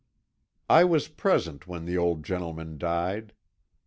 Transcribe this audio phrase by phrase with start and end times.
[0.67, 3.33] "I was present when the old gentleman died.